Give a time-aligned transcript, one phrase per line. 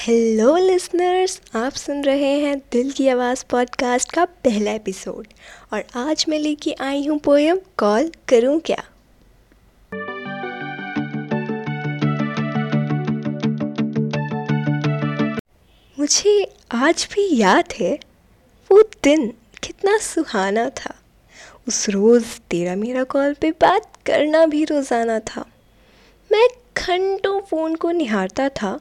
[0.00, 5.26] Hello listeners आप सुन रहे हैं दिल की आवाज़ पॉडकास्ट का पहला एपिसोड
[5.72, 8.84] और आज मैं लेके आई हूँ पोयम कॉल करूँ क्या?
[15.98, 17.98] मुझे आज भी याद है,
[18.70, 19.32] वो दिन
[19.62, 20.94] कितना सुहाना था।
[21.68, 25.44] उस रोज़ तेरा मेरा कॉल पे बात करना भी रोज़ाना था।
[26.32, 28.80] मैं घंटों फ़ोन को निहारता था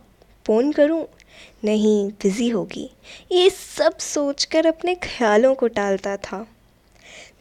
[0.50, 1.08] फ़ोन करूँ?
[1.64, 2.90] नहीं बिज़ी होगी।
[3.32, 6.48] ये सब सोचकर अपने ख्यालों को टालता था।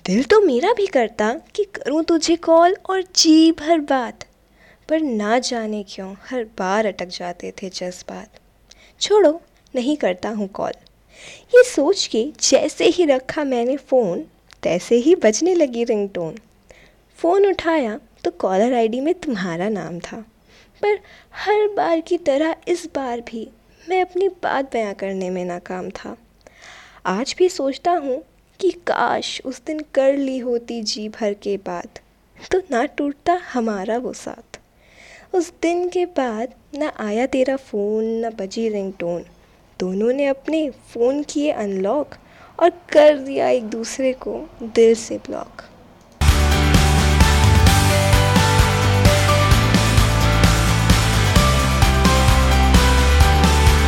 [0.06, 4.24] दिल तो मेरा भी करता कि करूँ तुझे कॉल और जी भर बात।
[4.88, 8.28] पर ना जाने क्यों, हर बार अटक जाते थे जज्बात।
[9.00, 9.40] छोड़ो,
[9.74, 10.72] नहीं करता हूँ कॉल।
[11.54, 14.24] ये सोच के जैसे ही रखा मैंने फ़ोन,
[14.62, 16.38] तैसे ही बजने लगी रिंगटोन।
[17.16, 20.24] फ़ोन उठाया तो कॉलर आईडी में तुम्हारा नाम था।
[20.82, 20.98] पर
[21.36, 23.48] हर बार की तरह इस बार भी
[23.88, 26.16] मैं अपनी बात बयां करने में नाकाम था।
[27.06, 28.22] आज भी सोचता हूँ
[28.60, 31.98] कि काश उस दिन कर ली होती जी भर के बाद
[32.50, 34.58] तो ना टूटता हमारा वो साथ।
[35.34, 39.24] उस दिन के बाद ना आया तेरा फ़ोन, ना बजी रिंगटोन।
[39.80, 42.14] दोनों ने अपने फ़ोन किए अनलॉक
[42.58, 45.62] और कर दिया एक दूसरे को दिल से ब्लॉक।